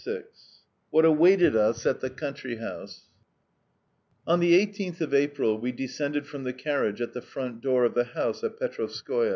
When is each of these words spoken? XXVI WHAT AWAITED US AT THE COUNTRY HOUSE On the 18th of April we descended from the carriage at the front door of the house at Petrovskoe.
XXVI 0.03 0.23
WHAT 0.89 1.05
AWAITED 1.05 1.55
US 1.55 1.85
AT 1.85 1.99
THE 1.99 2.09
COUNTRY 2.09 2.55
HOUSE 2.55 3.03
On 4.25 4.39
the 4.39 4.53
18th 4.65 4.99
of 4.99 5.13
April 5.13 5.59
we 5.59 5.71
descended 5.71 6.25
from 6.25 6.43
the 6.43 6.53
carriage 6.53 7.01
at 7.01 7.13
the 7.13 7.21
front 7.21 7.61
door 7.61 7.83
of 7.83 7.93
the 7.93 8.05
house 8.05 8.43
at 8.43 8.57
Petrovskoe. 8.59 9.29